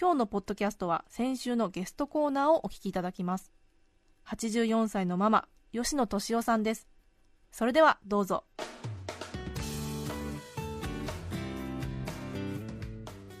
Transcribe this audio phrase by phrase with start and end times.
[0.00, 3.52] 今日のポッドキャストは先週のゲストコーナーをお聞きいただきます。
[4.26, 6.88] 84歳のママ吉野敏夫さんです。
[7.50, 8.44] それではどうぞ。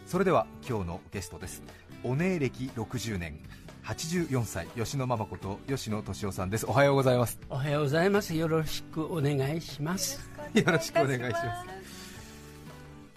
[0.06, 1.62] それでは今日のゲストです。
[2.04, 3.40] お姉歴60年。
[3.84, 6.66] 84歳吉野ママこと吉野敏夫さんです。
[6.66, 7.40] おはようございます。
[7.48, 8.34] おはようございます。
[8.34, 10.28] よろしくお願いします。
[10.54, 11.81] よろしくお願いします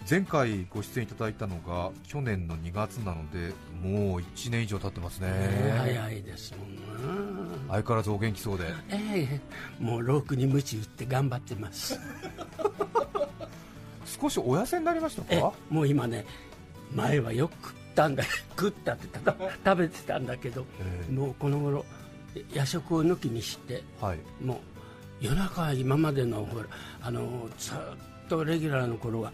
[0.08, 3.52] 前回ご出演いただいたのが去年の2月なので
[3.82, 7.72] もう1年以上経ってますね、早いですもんな。
[7.72, 8.64] 相変わらずお元気そうで。
[8.88, 9.40] ええ
[9.82, 11.98] もうロークに鞭打って頑張ってます。
[14.20, 16.24] 少しお痩せになりましたえかもう今ね、
[16.94, 21.12] 前はよく食ったんだ、食ったってただ食べてたんだけど、ええ。
[21.12, 21.84] もうこの頃
[22.52, 24.18] 夜食を抜きにして、はい。
[24.40, 26.66] もう夜中今までのほら
[27.02, 27.76] あのずっ
[28.28, 29.32] とレギュラーの頃は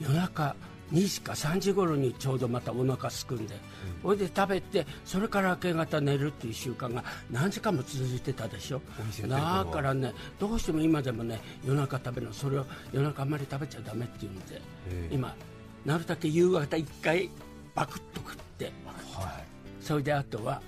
[0.00, 0.54] 夜中
[0.92, 3.56] 2時か3時頃にちょうどまたお腹すくんで、
[4.02, 8.82] それで食べてそれから明け方寝るっていう習慣が何時間も続いてたでしょ？
[9.26, 14.42] だからねどうしても今でもね夜中食べるのそれを夜中あんまり食べちゃダメっていうんで、
[14.90, 15.14] ええ。
[15.14, 15.34] 今
[15.86, 17.30] なるだけ夕方1回
[17.74, 18.72] バクッと食って
[19.14, 19.44] はい。
[19.80, 20.60] それであとは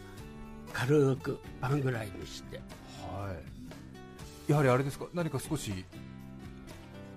[0.72, 2.56] 軽くパンぐらいにして。
[2.56, 3.32] は
[4.48, 4.50] い。
[4.50, 5.06] やはりあれですか？
[5.12, 5.84] 何か少し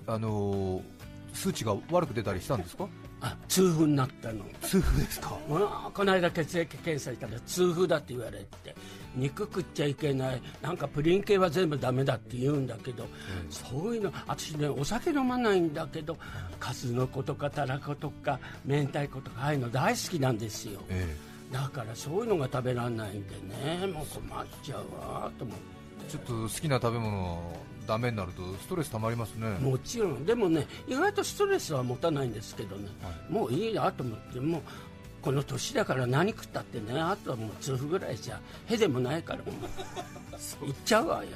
[0.06, 0.98] あのー
[1.33, 2.88] 数値が悪く出たりしたんですか？
[3.22, 4.45] あ痛風になったの。
[4.61, 5.38] 痛風ですか？
[5.47, 8.75] もうこの間血液検査したら痛風だって言われて
[9.16, 13.07] 肉食っちゃいけないなんかプリン系は全部ダメだって言うんだけど、
[13.50, 16.18] そういうの私ねお酒飲まないんだけど
[16.59, 20.81] 数の子とかたらことか明太子とかああいうの大好きなんですよ。
[20.89, 21.16] え
[21.51, 23.35] だからそういうのが食べられないんで
[23.81, 25.63] ねもう困っちゃうわと思って。
[26.07, 27.53] えちょっと好きな食べ物
[27.89, 29.50] ダメになるとストレスたまりますね。
[29.59, 30.23] もちろん。
[30.23, 32.88] でもね意外とストレスは持たないんですけどね、
[33.29, 34.61] もういいなと思ってもう
[35.23, 40.66] この年だから何食ったってねあとはもう痛風ぐらいじゃへでもないからもう。
[40.67, 41.31] いっちゃうわよ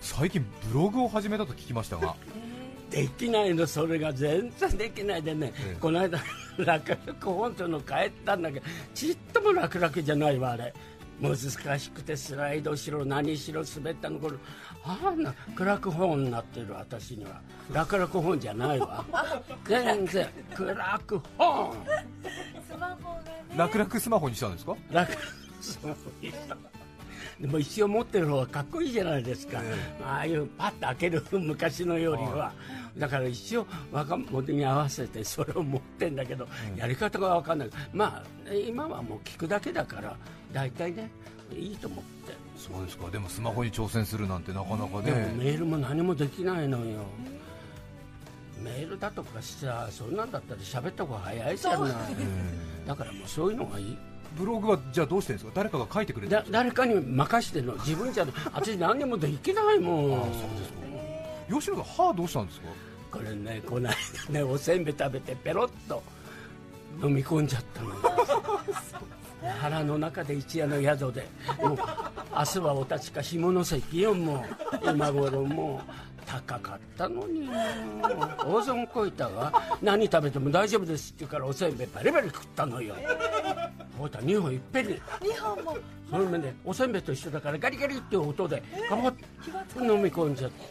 [0.00, 2.16] 最近ブログを始めたと聞きましたが。
[2.90, 5.80] できないのそれが全然できないでね、ええ。
[5.80, 6.18] この間
[6.58, 10.72] 楽々本当の帰ったんだけどちっとも楽々じゃないわあれ
[11.20, 11.36] 難
[11.78, 14.36] しくてスライドしろ何しろ滑ったの頃
[14.84, 17.40] あんなクラック本になってる私には。
[17.72, 19.04] 楽々本じゃないわ。
[19.64, 21.74] 全然クラック本
[23.56, 24.76] 楽々スマホにしたんですか？
[24.90, 25.22] 楽々
[25.60, 25.92] そう
[27.40, 29.60] でも一応持ってる方がかっこいいじゃないですか、
[30.04, 32.52] ああいうパッと開ける昔のよりは、
[32.96, 36.46] だから一応若者に合わせてそれを持ってんだけど、
[36.76, 37.70] やり方が分かんない。
[37.92, 40.16] まあ今はもう聞くだけだから
[40.52, 41.10] 大体ね
[41.52, 43.10] いいと思って、そうですか。
[43.10, 45.34] でもスマホに挑戦するなんてなかなかね。
[45.36, 47.00] メールも何もできないのよ。
[48.62, 51.92] メールだとかさそんなんだったら喋った方が早いじゃない。
[52.86, 53.98] だからもうそういうのがいい
[54.36, 55.52] ブログはじゃあどうしてるんですか？
[55.56, 56.58] 誰かが書いてくれてるんだですか？
[56.58, 57.74] 誰かに任してるの。
[57.74, 60.32] 自分じゃ私何にもできないもん。
[61.50, 62.66] 吉野さん歯どうしたんですか？
[63.12, 63.94] これねこの間
[64.30, 66.02] ねおせんべい食べてペロッと。
[67.02, 67.96] 飲み込んじゃったのよ。
[69.60, 71.26] 腹の中で一夜の宿で。
[71.60, 71.78] もう
[72.36, 74.90] 明日はお立ちか下関よもう。
[74.90, 75.90] 今頃もう
[76.26, 77.56] 高かったのにもう。
[78.46, 79.52] 大損こいたわ。
[79.80, 82.96] 何食べても大丈夫ですって言うからおせんべいバリバリ食ったのよ。
[83.96, 85.76] ほうた2本いっぺんに2本も。
[86.10, 89.14] それもねおせんべいと一緒だからガリガリっていう音でガバッ
[89.72, 90.64] と飲み込んじゃって。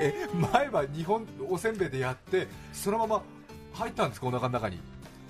[0.00, 0.14] え
[0.52, 3.22] 前は日本おせんべいでやってそのまま
[3.72, 4.78] 入ったんですかお腹の中に？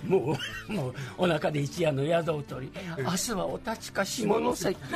[0.05, 0.37] も
[0.69, 4.77] う、もう、お腹で一夜の宿を取り、明日はお立ちか下関。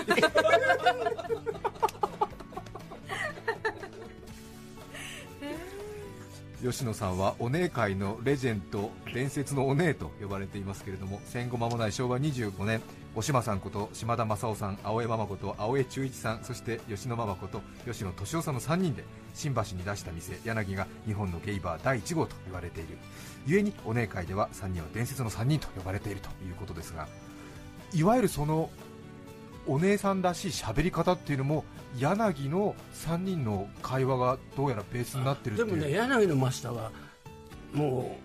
[6.62, 12.82] 吉野さんはお姉界のレジェンド伝説のお姉と呼ばれていますけれども戦後間もない昭和25年
[13.16, 19.04] お島さんこと島田正夫さん青江ママこと青江忠一さんそして吉野ママこと吉野敏夫さんの3人で
[19.34, 22.98] 新橋に出した店柳が日本のゲイバー第1号と言われている。
[23.46, 27.08] 故にお姉界では3人は伝説の3人と呼ばれているということですが
[27.94, 28.70] いわゆるその
[29.68, 31.66] お姉さんらしい喋り方っていうのも
[31.98, 36.92] 柳の3人の会話がどうやらベースになってるってでもね、柳のマスターは、
[37.74, 38.18] も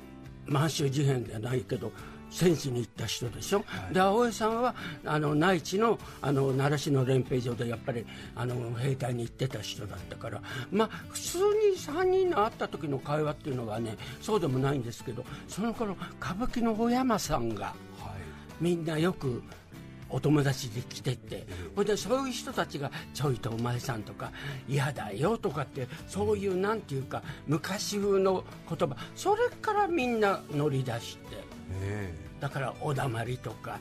[0.46, 1.92] う、満州事変じゃないけど、
[2.30, 4.74] 戦地に行った人でしょ、で青江さんは
[5.04, 11.44] あの内地のあの奈良市の練兵場でやっぱりあの兵隊に行ってた人だったから、まあ、普通に
[11.78, 17.74] 3人の会った時の会話っていうのはねそうでもないんですけどその頃歌舞伎の小山さんがはい。
[18.60, 19.42] みんなよく
[20.08, 24.30] お友達で来てて、ほいでそういう人たちがちょいとお前さんとか
[24.68, 28.96] 嫌だよとかってそういうなんていうか昔風の言葉。
[29.14, 31.36] それからみんな乗り出して。
[31.36, 31.45] え
[32.40, 33.78] だからおだまりとか、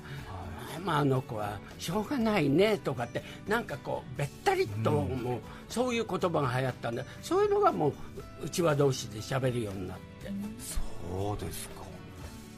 [0.83, 5.39] まあ、あの子はしょうがないねとかってなんかこうべったりともう
[5.69, 7.93] そういう言葉が流行ったんでそういうのがもう
[8.45, 10.31] うちわ同士で喋るようになって。
[10.59, 11.83] そうですか。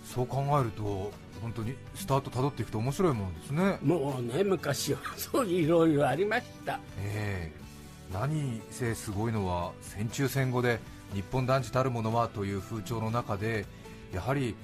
[0.06, 3.79] そう考えると本当にスタートたどっていくと面白いものですね。
[3.83, 5.00] もうね昔は。
[5.18, 6.79] そういろいろありました。
[7.00, 7.68] ええ。
[8.13, 10.79] 何せすごいのは戦中戦後で
[11.13, 13.65] 日本男児たるものはという風潮の中で
[14.13, 14.56] やはり、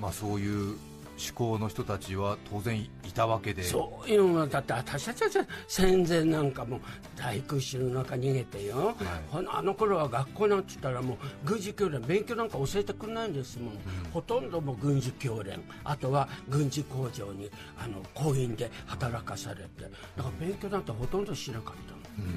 [0.00, 0.76] まあ、そういう
[1.14, 3.62] 思考の人たちは当然いたわけで。
[3.62, 6.80] そういうのはだって私たちは戦前なんかも
[7.16, 8.96] 大空襲の中逃げてよ、
[9.30, 13.74] ほなあの頃は学校なんて言ったらもう軍事教練勉強なんか教えてくれないんですもん、
[14.12, 15.60] ほとんどもう軍事教練。
[15.84, 19.82] あとは軍事工場にあの工員で働かされて。
[20.16, 22.32] だから勉強なんてほとんどしなかったの、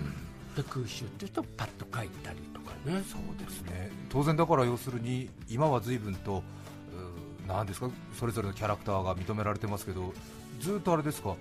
[0.56, 3.04] で空襲って言うとパッと帰ったりとかね。
[3.10, 3.90] そうですね。
[4.10, 6.44] 当然だから要するに今は随分と
[7.48, 7.90] なんですか？
[8.18, 10.14] それぞれのキャラクターが認められてますけど
[10.60, 11.36] ずっとあれですか？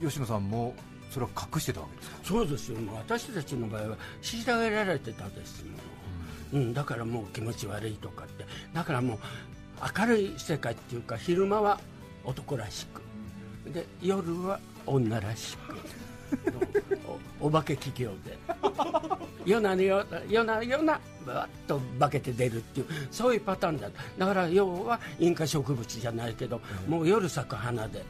[0.00, 0.74] 吉野さんも
[1.10, 2.16] それは隠してたわけですか？
[2.24, 2.80] そうですよ。
[2.80, 5.64] もう私たちの場合は虐げられてたです
[6.52, 8.44] もん、うん、だからもう気持ち悪いとかって。
[8.74, 9.18] だからもう
[9.98, 11.80] 明るい世界っていうか昼間は
[12.24, 13.02] 男らしく。
[13.72, 15.76] で夜は女らしく。
[17.40, 18.36] おお化け企業で。
[19.44, 23.88] 夜な夜な夜な夜なバッと化けて出るっていうそういうパターンだ
[24.18, 28.04] だから要は引火植物じゃないけど、もう夜咲く花で、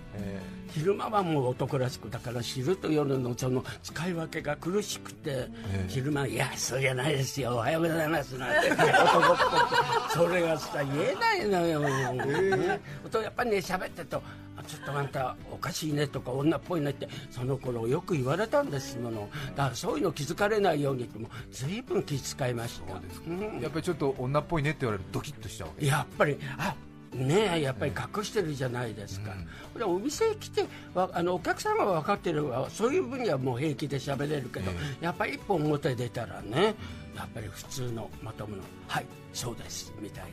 [0.68, 5.48] 昼間はもう男らしくだから昼と夜のその使い分けが苦しくて、
[5.88, 7.54] 昼間「いやそうじゃないですよ。
[7.54, 8.70] おはようございます」なんて。
[8.70, 9.66] 男っぽ
[10.08, 12.80] くそれがさ言えないのよ、ね
[13.10, 14.20] とやっぱりね喋ってるとあ
[14.66, 19.28] ちょっとあんたおかしいねとか女っぽいねってその頃よく言われたんですもの。
[19.56, 22.94] だからそういうの気づかれないようにってもう随分気遣いました。
[23.28, 23.60] うん。
[23.60, 26.74] やっぱりちょっと女っぽいねって言われるとドキッとしちゃうやっぱりあ
[27.14, 29.32] ねえやっぱり隠してるじゃないですか、
[29.72, 32.68] これお店へ来てわあのお客様は分かってるわ。
[32.68, 34.70] そういう分にはもう平気で喋れるけど、
[35.00, 36.74] やっぱり一本表出たらね
[37.16, 40.24] やっぱり普通のまともな「はいそうです」みたい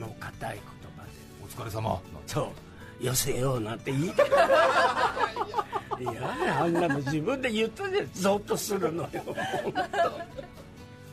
[0.00, 0.62] な、もう硬い言
[0.96, 1.10] 葉で。
[1.44, 2.00] お疲れ様。
[2.26, 2.46] そう
[3.00, 4.26] 寄せようなんて言いたい。
[6.00, 9.08] いやあんなの自分で言ってねゾッとするのよ。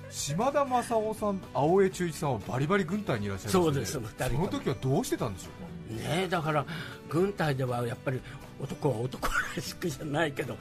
[0.10, 4.08] 島田正夫さん青江忠一さんはバリバリ軍隊にいらっしゃいますそうですその
[4.48, 5.75] 時はどうしてたんでしょうか？
[5.90, 6.66] ねえだから
[7.10, 8.20] 軍隊ではやっぱり
[8.62, 10.58] 男は男らしくじゃないけど、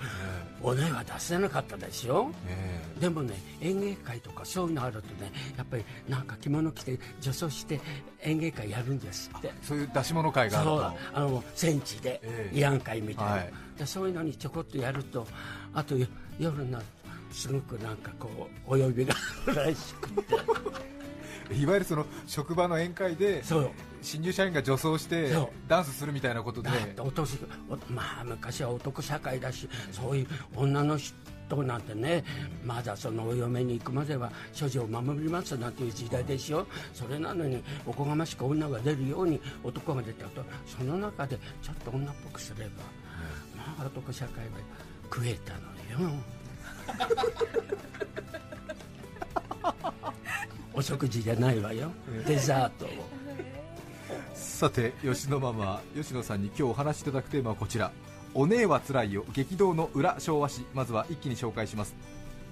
[0.61, 7.81] おねは出せなかったでしょ、えでもね演芸会とかそういうのあるとねやっぱりなんか着物着て女装して
[8.23, 9.53] 演芸会やるんですって。
[9.62, 10.93] そういう出し物会があると。
[11.15, 12.56] あの戦地でええ。
[12.56, 13.53] 慰安会みたいな、はい。
[13.79, 15.26] でそういうのにちょこっとやると
[15.73, 16.06] あとよ
[16.38, 16.85] 夜になる
[17.29, 19.15] とすごくなんかこうお呼びが
[19.47, 20.35] あるらしくて。
[21.55, 23.71] いわゆるその職場の宴会でそう
[24.04, 25.32] 新入社員が女装して
[25.66, 26.68] ダンスするみたいなことで。
[26.68, 31.14] だってお年おまあ昔は男社会だしそういう女の人
[31.62, 32.25] なんてね
[32.64, 42.70] まだそのお嫁に行くまでは処女を守りますなんていう時代でしょそれなのにおこがましく女が出るように男が出たとその中でちょっと女っぽくすれば、
[43.56, 44.52] まあ男社会は
[45.04, 45.61] 食えたの
[46.04, 46.11] よ。
[50.75, 51.92] お食事じゃないわよ。
[52.26, 52.88] デザートを。
[54.35, 57.93] さて吉野ママ吉野さんに今日お話しいただくテーマはこちら
[58.35, 61.95] 「お姉はつらいよ激動の裏昭和史」まずは一気に紹介します。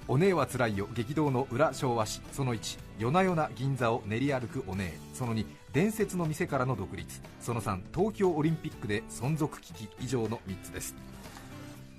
[0.09, 2.21] お姉はつらいよ激動の裏昭和史。
[2.33, 4.99] その1夜な夜な銀座を練り歩くお姉。
[5.15, 7.21] その2伝説の店からの独立。
[7.41, 10.95] その3東京オリンピックで存続危機以上の3つです。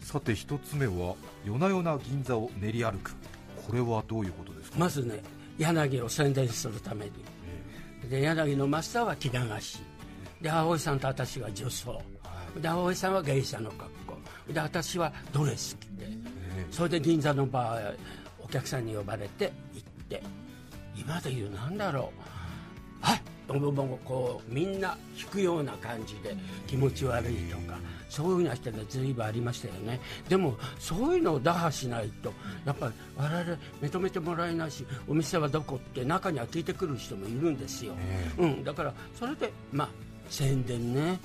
[0.02, 3.16] さて1つ目は夜な夜な銀座を練り歩く。
[3.68, 4.80] これはどういうことですか？
[4.80, 5.22] まずね
[5.58, 7.12] 柳を宣伝するために
[8.10, 9.80] で柳のマスターは着流し。
[10.42, 12.02] で葵さんと私が女装。
[12.60, 14.18] で葵さんは芸者の格好。
[14.52, 16.08] で私はドレス着て。
[16.72, 17.98] それで銀座のバーへ
[18.44, 20.22] お客さんに呼ばれて行って。
[20.96, 22.12] 今で言うなんだろ
[23.02, 23.06] う。
[23.06, 26.36] はいボンボンボンこうみんな引くような感じで
[26.68, 27.78] 気持ち悪いとか
[28.10, 30.00] そういうふうな人ねずいぶんありましたよね。
[30.30, 32.32] でもそういうのを打破しないと
[32.66, 37.94] やっぱり我々認めてもらえないしお店はどこって中には聞いてくる人もいるんですよ、
[38.38, 39.90] うん、だからそれでまあ
[40.30, 41.20] 宣伝ね。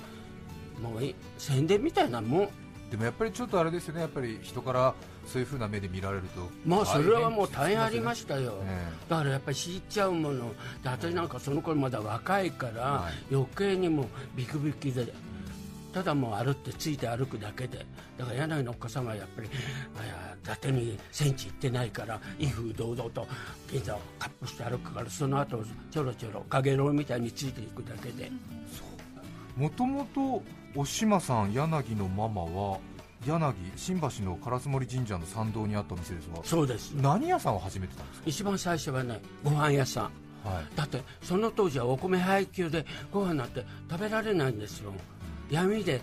[0.81, 1.13] もうい。
[1.37, 2.49] 宣伝みたいなもん
[2.89, 10.49] でもやっぱりちょっとあれですよねやっぱり人からそういう風な目で見られるとまあそれはもう大変ありましたよ、えだからやっぱり知っちゃうもの
[10.83, 13.35] で私なんかその頃まだ若いから、はい。
[13.35, 14.05] 余計にもう
[14.35, 15.13] ビクビクで
[15.93, 17.85] ただもう歩ってついて歩くだけで
[18.17, 23.27] だから柳のおっかさんはやっぱり伊達に戦地行ってないから威風堂々と
[23.71, 28.31] 銀座をカップして歩くからその後ちょろちょろかげろうみたいについていくだけで
[29.59, 30.41] もともと
[30.73, 32.79] お島さん柳のママは
[33.27, 36.93] 柳新橋の烏森神社の参道にあったお店ですがそうです。
[36.93, 40.05] 何屋さんを始めてたんです一番最初はねご飯屋さん。
[40.45, 40.77] かはい。
[40.77, 44.93] だってその当時はお米配給でご飯なんて食べられないんですよ。
[45.51, 45.99] 闇で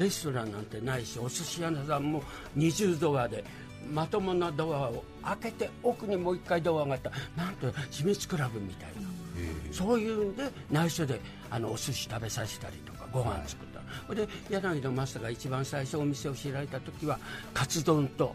[0.00, 2.24] レストランなんてないしお寿司屋さんも
[2.56, 3.44] 二重ドアで
[3.92, 7.12] まともなドアを開けて奥にもう一回ドアがあった。
[7.36, 9.08] なんと秘密クラブみたいな。
[9.38, 9.72] え。
[9.72, 11.20] そういうんで内緒で
[11.50, 17.18] あのお寿司食べさせたりとかご飯作った、それで柳のマスターが一番最初お店を開いた時は
[17.54, 18.34] カツ丼と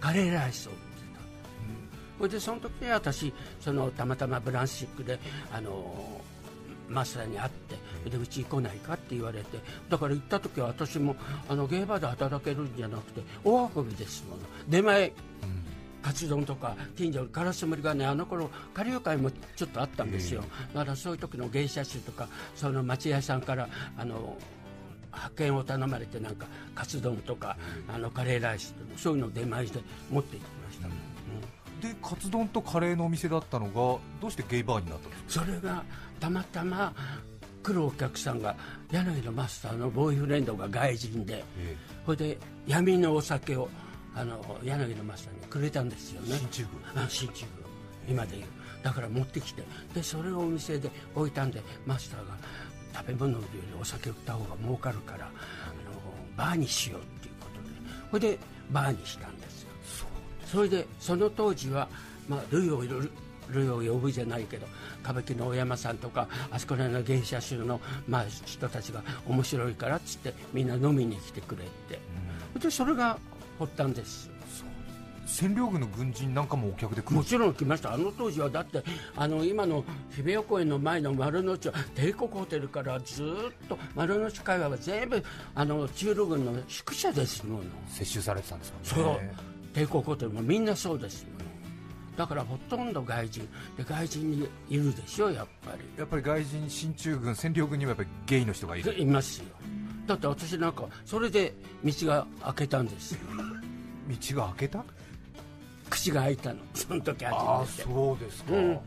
[0.00, 0.82] カレーライスを売って
[1.14, 1.20] た。
[2.18, 5.18] それでその時に私そのたまたまブランシックで
[5.52, 6.20] あの
[6.88, 7.50] マスターに会っ
[8.04, 9.58] てでうち来ないかって言われて
[9.88, 11.16] だから行った時は私も
[11.48, 14.42] あのゲーバーで働けるんじゃなくて大運びですもの。
[14.68, 15.12] 出前
[16.06, 24.36] カツ丼とか近所のカラス盛りがねあの頃下流会もちょっとあったんですよ、だからそういう時の芸者集とかその町屋さんからあの
[25.10, 26.46] 派遣を頼まれてなんか
[26.76, 27.56] カツ丼とか、
[27.92, 30.94] あのカレーライスとかそういうのを出前で持って行ってました、うん。
[31.80, 35.44] でカツ丼とカレーのお店だったのがどうしてゲイバーになったんですか？
[35.44, 35.82] それが
[36.20, 36.94] たまたま
[37.64, 38.54] 来るお客さんが
[38.92, 43.68] 柳のマスターのボーイフレンドが外人でえそれで闇のお酒を
[44.16, 46.38] あの柳のマスターにくれたんですよね。
[47.08, 47.28] 新
[48.08, 48.48] 今で言う。
[48.82, 49.62] だから持ってきて。
[49.94, 52.34] でそれをお店で置いたんでマスターが
[52.94, 55.32] 食べ物よりお酒売った方が儲かるからあの
[56.36, 57.68] バーにしようっていうことで。
[58.10, 58.38] それで
[58.70, 59.68] バーにしたんですよ。
[60.46, 61.88] それでその当時は、
[62.28, 63.10] まあ、類を類
[63.48, 64.66] 類を呼ぶじゃないけど
[65.02, 72.00] 歌舞伎の大山さんとかあそこらの芸者衆の、まあ、人たちが面白いからっつってみんな飲みに来てくれって、
[72.58, 73.18] でそれが
[73.58, 74.30] 発端です。
[75.26, 77.16] 占領軍の軍人なんかもお客で来る。
[77.16, 77.92] もちろん来ました。
[77.92, 78.82] あの当時はだって
[79.16, 85.22] あの今の日比谷公園の前の丸の内は帝国ホテルからずーっと丸の内界隈は全部
[85.54, 87.64] あの中路軍の宿舎ですもの。
[87.88, 89.34] 接収されてたんですそもんね。
[89.72, 89.74] う。
[89.74, 91.46] 帝国ホテルもみんなそうですもの。
[92.16, 93.48] だからほとんど外人。
[93.76, 95.80] で外人にいるでしょやっぱり。
[95.98, 98.96] やっぱり外人進駐軍占領軍にはやっぱりゲイの人がいる。
[98.96, 99.46] いますよ。
[100.06, 101.52] だって私なんかそれで
[101.84, 103.18] 道が開けたんですよ
[104.08, 104.84] 道が開けた？
[105.90, 106.60] 口が開いたの。
[106.74, 108.78] その時あそうですか、うん。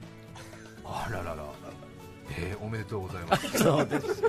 [0.86, 1.36] あららら。
[2.38, 3.58] えーおめでとうございます。
[3.58, 4.22] そうです。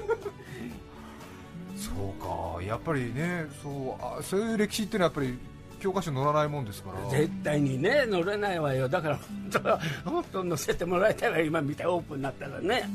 [1.76, 2.22] そう
[2.58, 2.62] か。
[2.62, 5.38] やっぱりねそうあそういう歴史っていうのはやっぱり
[5.80, 7.10] 教科書載らないもんですから。
[7.10, 8.88] 絶対にね乗れないわよ。
[8.88, 12.88] だから本当は本当乗せてもらいたいわ今みたいオープンになったらね。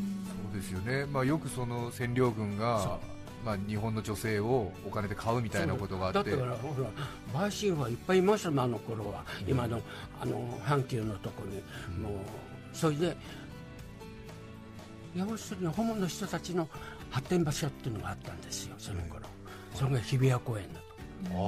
[0.53, 2.97] そうですよね、まあ、よくその占領軍が、
[3.45, 6.31] まあ、日本の女性をお金で買うみたいなことがあって。
[6.31, 6.89] だからほら
[7.47, 9.79] 陪審はいっぱいいましたもんあの頃は、今の
[10.19, 11.57] あの阪急のとこに、
[12.01, 12.13] もう
[12.73, 13.15] それで
[15.15, 16.67] 要するにホモの人たちの
[17.11, 19.21] 発展場所っていうのがあったんですよその頃、
[19.75, 20.85] それが日比谷公園だと。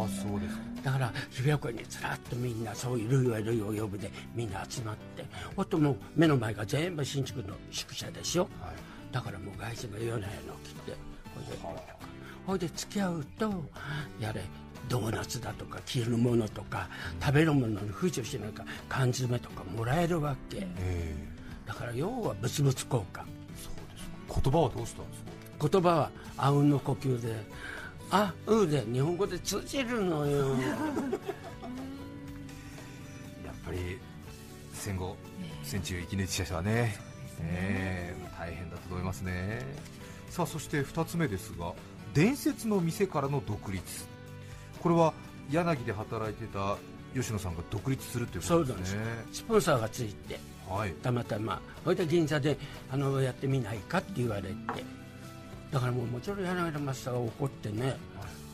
[0.02, 0.62] ああそうですか。
[0.84, 5.26] だから日比谷公園にずらっとみんなそういう類は類を呼ぶでみんな集まって。
[5.56, 8.48] ほんともう目の前が全部新宿の宿舎でしょ、
[9.12, 10.94] だからもう外人が夜な夜な来て
[11.62, 11.82] ほいで
[12.46, 13.64] ほいで付き合うと
[14.20, 14.42] やれ
[14.90, 16.88] ドーナツだとか着るものとか
[17.22, 20.66] 食べるものに不助しなんか缶詰とかもらえるわけ。
[20.80, 21.14] え
[21.66, 23.02] だから要は物々交換。
[23.02, 23.06] え
[23.62, 24.34] そうです。
[24.34, 25.24] か言葉はどうしたんです
[25.60, 25.68] か？
[25.70, 27.36] 言葉はあうんの呼吸で
[28.12, 30.48] あうで日本語で通じるのよ。
[33.46, 34.00] やっぱり
[34.74, 35.18] 戦後
[35.64, 36.96] 戦中生き抜いてきた人はね、
[37.42, 38.28] ええ。
[38.40, 39.66] 大変だと思いますね
[40.30, 41.74] さあそして2つ目ですが
[42.14, 43.84] 伝説の店からの独立。
[44.82, 45.14] これは
[45.52, 46.78] 柳で働いてた
[47.14, 49.02] 吉野さんが独立するということですね。
[49.32, 50.92] スポンサーがついてはい。
[51.04, 52.58] たまたまそれで銀座で
[52.92, 54.48] あのやってみないかって言われて。
[55.72, 57.98] だからもうもちろん柳田マスターが怒ってね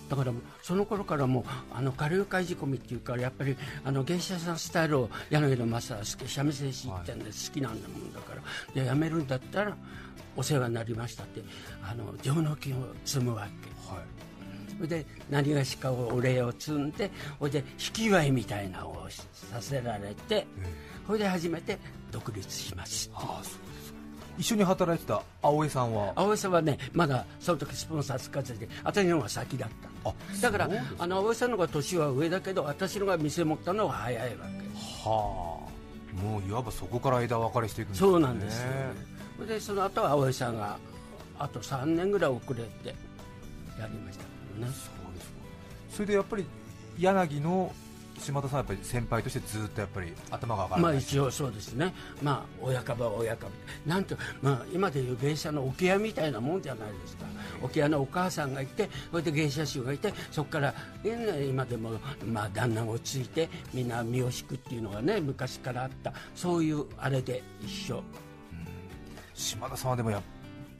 [0.10, 0.31] だから
[0.62, 1.43] その頃からもう
[1.74, 9.75] あの下流会仕込みっていうかやっぱりあの芸者さんスタイルを柳田マスターは三味線師ってんで好きなんだもんだからで辞めるんだったら
[10.36, 11.41] お世話になりましたって
[11.83, 13.48] あの上納金を積むわ
[13.88, 13.93] け。
[13.93, 14.05] はい。
[14.75, 20.48] それで何がしかお礼を積んでそれで引き祝いみたいなのをさせられて
[21.05, 21.77] それで初めて
[22.12, 23.62] 独立しますああそう
[24.38, 26.13] 一緒に働いてた青江さんは？
[26.16, 29.70] 青江さんはねまだその時スポンサーつかずで私の方が先だっ
[30.04, 30.10] た。
[30.10, 35.10] あだからあの青江さんの方が年は上だけど私のが店持ったのは早いわけ。
[35.10, 36.22] はあ。
[36.22, 38.10] もういわばそこから枝分かれしていくんですね。
[38.10, 38.66] そうなんです
[39.48, 40.78] でその後は青江さんが
[41.40, 42.90] あと3年ぐらい遅れて
[43.80, 44.28] やりましたね。
[44.60, 44.94] そうですか。
[45.90, 46.46] それでやっぱり
[47.00, 47.74] 柳の
[48.20, 53.51] 島田さんはやっぱり先輩としてずっとやっぱり頭が上がらまあ一応そうですね、まあ、親かばは親かば、
[53.86, 57.25] なんと、まあ、今でいう芸者の置屋みたいなもんじゃないですか、
[57.62, 61.91] 置屋のお母さんがいて、それで芸者衆がいて、そこから、ね今でも、
[62.25, 68.03] まあ、旦那をついて、みんな身を敷くっていうのがね、昔からあった、そういうあれで一緒。
[69.34, 70.22] 島田さんはでもや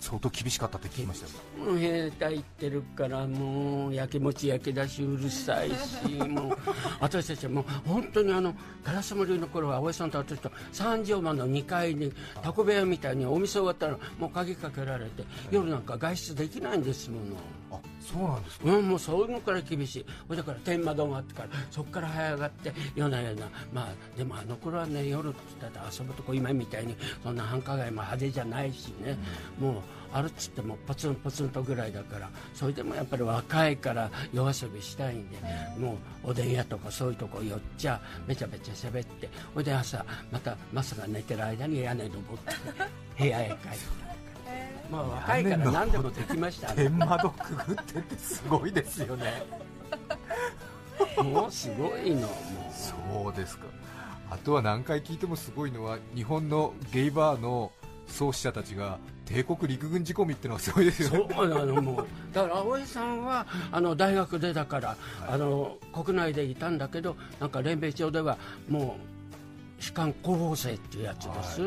[0.04, 6.58] 相当厳しかったって聞きましたよもう兵隊行ってるからもうやきもち焼き出しうるさいし もう
[7.00, 17.38] 私たちはもう本当にあの烏森の頃は青江さんと私と三条間の2階にタコ部屋みたいにお店終わったらもう鍵かけられて夜なんか外出できないんですもの。
[17.74, 18.72] あそうなんですか？
[18.76, 29.18] うん、もうそういうのから厳しい、だから天窓があってから、そこから早上がって、夜な夜な、まあ、でもあの頃はね、夜って言ったら遊ぶとこ、今みたいに、そんな繁華街も派手じゃないしね、
[29.60, 29.76] もう、
[30.16, 35.38] あるっつってもポツンポツンとぐらいだから、それでもやっぱり若いから夜遊びしたいんで、
[35.80, 42.54] もうおでん屋とかそういうとこ寄っちゃ、めちゃめちゃ喋って、ほいで朝、またマスが寝てる間に屋根登って、
[43.18, 44.13] 部屋へ帰って。
[44.94, 46.68] まあ若いから何でもできました。
[46.76, 46.84] ね。
[46.84, 49.44] 天窓くぐってってすごいですよね。
[51.18, 52.30] もうすごいのもう。
[52.72, 53.66] そうですか。
[54.30, 57.72] あとは何回聞いてもすごいのは日本のゲイバーの
[58.08, 61.36] 創始者たちが帝国陸軍仕込みってのはすごいですよね。
[61.36, 62.08] そうなのもう。
[62.32, 64.96] だから青江さんはあの大学でだから、
[65.28, 68.38] あの国内でいたんだけどなんか連盟町では
[68.70, 68.98] も
[69.80, 71.62] う士官候補生っていうやつです、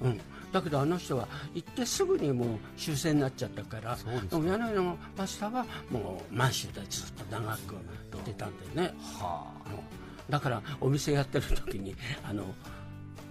[0.00, 0.20] うん
[0.52, 4.38] だけどあの人は行ってすぐにもう終戦になっちゃったからそうですか。
[4.38, 7.74] も柳のマスターはもう満州でずっと長く
[8.18, 8.94] 来てたんでね。
[9.20, 9.70] はあ。
[9.70, 9.82] の
[10.30, 12.44] だからお店やってる時に あの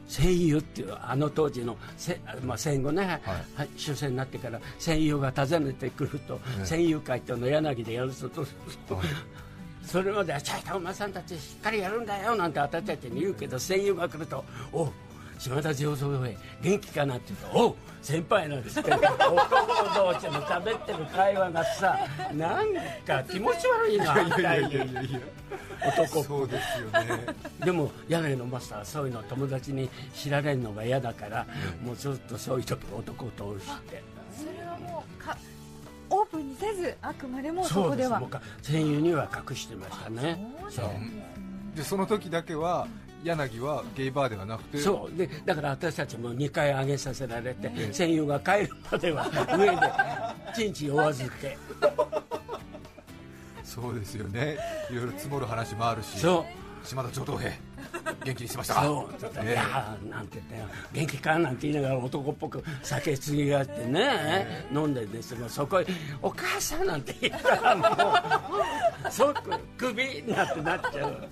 [0.08, 3.22] 戦友っていうあの当時のせ、まあ、戦後ね、
[3.56, 3.68] はい。
[3.78, 6.66] 終戦になってから戦友が訪ねてくると、ええ。
[6.66, 8.48] 戦友会っていうのを柳でやると、は
[9.04, 9.06] い。
[9.88, 14.92] それまではちょいとお前さんたちしっかりやるんだよなんて私たちに言うけど戦友が来るとおう
[15.38, 18.80] 島田上層兵元気かなって言うとおう先輩なんです。
[18.80, 19.08] って男
[19.96, 21.98] 同士の喋ってる会話がさ
[22.34, 22.68] なん
[23.06, 25.20] か気持ち悪いなみたいに。
[25.80, 27.26] 男そうですよね。
[27.64, 31.46] でも柳のマスターはそういうの友達に知られるのが嫌だから、
[31.86, 34.04] もうずっとそういう時男を通して。
[34.36, 35.38] それはもうか
[36.10, 38.20] オープンにせずあくまでもそこでは。
[38.20, 40.40] もうか戦友には隠してましたね。
[40.70, 40.90] そう。
[41.76, 42.88] でその時だけは
[43.24, 45.18] 柳はゲイバーではなくてそう。
[45.18, 49.26] でだから私たちも2回上げさせられて、戦友が帰るまでは
[49.58, 49.68] 上
[50.56, 51.58] でちんちんお預け。
[53.64, 54.58] そうですよね。
[54.90, 56.40] いろいろ積もる話もあるしそ
[56.84, 56.88] う。
[56.88, 57.52] 島田上等兵
[58.24, 58.84] 元気にしてましたか？
[58.84, 59.20] そう。
[59.20, 60.66] ちょっとねいやーなんて言ってよ。
[60.94, 65.50] 元気かなんて言いながら男っぽく酒継ぎがあってね、飲んでですよ。
[65.50, 65.86] そこへ
[66.22, 67.84] 「お母さん」なんて言ったらも
[69.08, 71.28] う即クビになってなっちゃう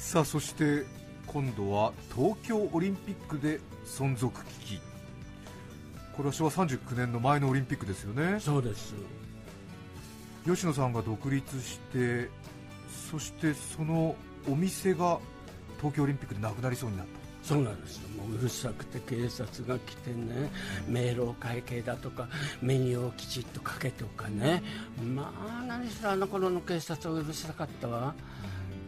[0.00, 0.84] さあそして
[1.28, 4.80] 今度は東京オリンピックで存続危機。
[6.16, 8.40] これは昭和39年の前のオリンピックですよね。
[8.40, 8.94] そうです。
[10.44, 12.28] 吉野さんが独立して
[13.10, 14.16] そしてその
[14.48, 15.20] お店が
[15.76, 17.46] 東京オリンピックでなくなりそうになった。
[17.46, 18.08] そうなんですよ。
[18.20, 20.50] もううるさくて警察が来てね。
[20.88, 22.26] 明朗会計だとか
[22.60, 24.62] メニューをきちっとかけとかね。
[25.14, 28.14] まあ何しろあの頃の警察はうるさかったわ。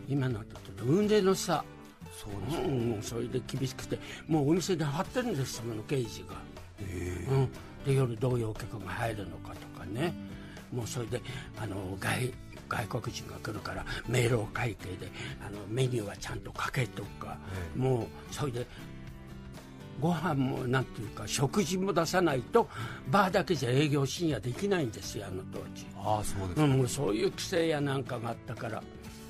[0.08, 1.64] 今のとちょっと運命の差
[2.12, 6.36] そうですうん、それで厳しくてもうお店で張ってるんですその刑事が、
[7.30, 7.48] うん、
[7.84, 10.14] で夜どういうお客が入るのかとかね
[10.72, 11.20] もうそれで
[11.60, 12.32] あの外
[12.68, 15.10] 外国人が来るから明朗会計で
[15.46, 17.36] あのメニューはちゃんとかけとか、
[17.76, 18.66] もうそれで
[20.00, 22.68] ご飯もなんていうか食事も出さないと
[23.10, 25.86] バーだけじゃ営業深夜できないんですよあの当時。
[25.96, 28.82] ああそうですうん、もうそういう規制やなんかがあったから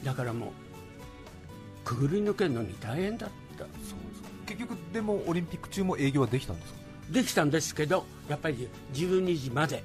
[0.04, 0.50] だからもう
[1.84, 3.64] くぐり抜けるのに大変だった。
[3.64, 3.74] そうで
[4.16, 6.78] す結局でもオリンピック中も営業はできたんですか？
[7.10, 9.82] できたんですけどやっぱり12時まで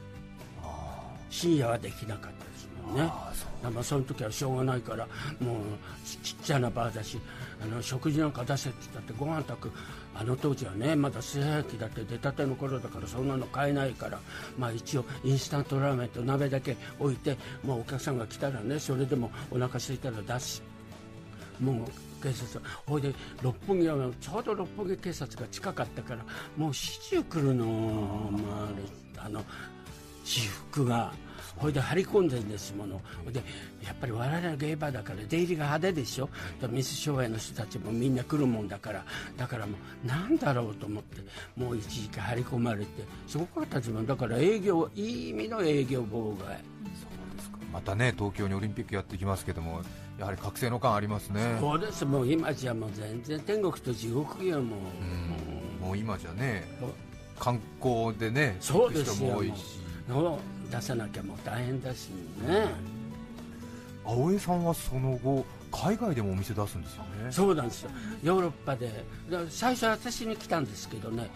[1.29, 3.01] 深夜はできなかったですもんね。
[3.03, 5.07] ああそまあその時はしょうがないから
[5.39, 5.55] もう
[6.05, 7.19] ちちっちゃなバーだし
[7.61, 9.71] あの食事なんか出せって言ったってご飯炊く
[10.15, 14.19] あの当時はねまだ炊飯器だって出たての頃だからそんなの買えないから
[14.57, 20.63] まあ一応インスタントラーメンと鍋だけ置いてもうお客さんが来たらねそれでもお腹空いたら出す
[21.59, 26.23] もう警察ほいで六本木はちょうど六本木警察が近かったから
[26.55, 27.65] もう始終来るの、
[28.31, 28.69] ま
[29.21, 29.43] あ、あの
[30.23, 31.13] 私服が
[31.55, 33.01] ほいで張り込んでるんですもの。
[33.23, 33.41] ほいで
[33.83, 36.29] やっぱり我々のゲイバーだから出入りが派手でしょ？
[36.61, 39.05] で水商売の人たちもみんな来るもんだから。
[39.37, 41.21] だからもうなんだろうと思って
[41.55, 42.87] もう一時期張り込まれて
[43.25, 46.59] すごかった自分だから営業いい意味の営業妨害。
[47.73, 49.81] またね東京にオリンピックやってきますけども
[50.17, 51.57] やはり覚醒の感ありますね。
[51.59, 52.05] そうです。
[52.05, 54.79] もう今じゃもう全然天国と地獄よもう、
[55.81, 55.87] うん。
[55.87, 56.67] もう今じゃね
[57.39, 59.37] 観光でねそうですよ。
[59.37, 60.39] 多いしの
[60.71, 62.09] 出さなきゃもう大変だし
[62.47, 62.67] ね。
[64.05, 67.31] 青江さんはその後海外でもお店出すんですよね。
[67.31, 67.91] そうなんですよ。
[68.23, 69.03] ヨーロッパで。
[69.29, 71.29] だ最初私に来たんですけどね、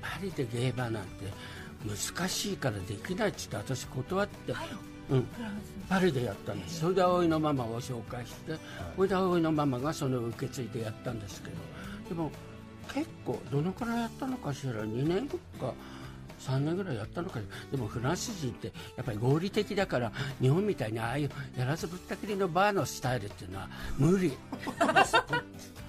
[0.00, 1.32] パリでゲーバーなんて
[1.86, 4.52] 難しいからできないっつって私断って、
[5.12, 5.26] うん、
[5.88, 6.80] パリでやったんです。
[6.80, 8.52] それで葵のママを紹介して
[8.96, 10.68] それで葵のママがそれを受け継い。
[10.68, 11.56] でやったんですけど
[12.08, 12.30] でも
[12.92, 15.74] 結構どのくらいやったのかしら2年か
[16.46, 24.32] 3年ぐらいやったのかでもフランス人ってやっぱり合理的だから日本みたいにああいうやらずぶったくりのバーのスタイルっていうのは無理。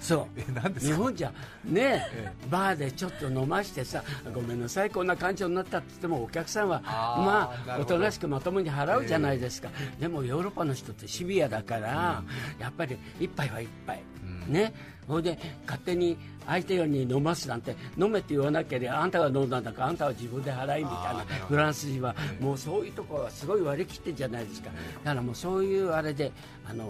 [0.00, 0.80] そう。
[0.80, 1.32] 日本じゃ
[1.64, 2.32] ねえ。
[2.50, 4.02] バーでちょっと飲ましてさ
[4.34, 12.22] ごめんなさいこんな感情になったって言ってもお客さんはまあおとなしくまともに払うじゃないですか、でもヨーロッパの人ってシビアだから、
[12.58, 14.02] やっぱり一杯は一杯、
[14.48, 14.72] ね。
[15.06, 24.70] ほいで勝手に相手よりに飲ますなんて飲めって言わなければあんたが飲んだんだからあんたは自分で払いみたいなフランス人はもうそういうところはすごい割り切ってんじゃないですか。
[25.04, 26.32] だからもうそういうあれで
[26.66, 26.84] あの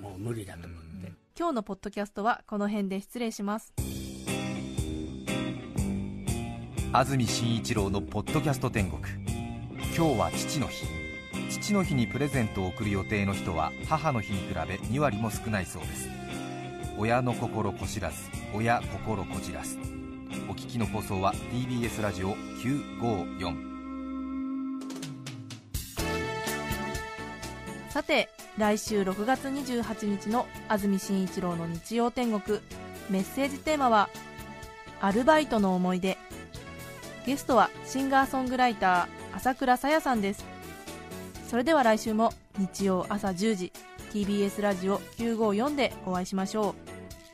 [0.00, 1.12] もう無理だと思って。
[1.38, 3.72] 今日のポッドキャストはこの辺で失礼します。
[6.92, 9.00] 安住紳一郎の「ポッドキャスト天国」
[9.96, 10.86] 今日は父の日。
[11.50, 16.08] 父の日にプレゼントを贈る予定の人は母の日に比べ2割も少ないそうです
[17.00, 18.16] 親の心こしらず
[18.54, 19.78] 親心こじらす。
[20.50, 23.70] お聞きの放送は TBS ラジオ954
[27.88, 32.60] さて来週6月28日の安住紳一郎の日曜天国。
[33.08, 34.10] メッセージテーマは
[35.00, 36.18] 「アルバイトの思い出」
[37.24, 40.44] ゲストはシンガーソングライター朝倉さやさんです。
[41.48, 43.72] それでは来週も日曜朝10時
[44.12, 46.89] TBS ラジオ954でお会いしましょう。